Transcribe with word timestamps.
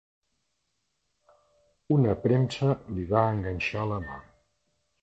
Una 1.97 2.17
premsa 2.25 2.73
li 2.97 3.07
va 3.13 3.25
enganxar 3.37 3.89
la 3.95 4.03
mà. 4.11 4.19